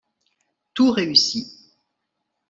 Tout 0.73 0.89
réussit. 0.89 1.47